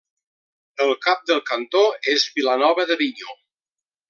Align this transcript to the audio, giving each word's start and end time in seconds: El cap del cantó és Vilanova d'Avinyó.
El 0.85 0.93
cap 1.07 1.21
del 1.31 1.43
cantó 1.51 1.83
és 2.15 2.27
Vilanova 2.39 2.89
d'Avinyó. 2.93 3.39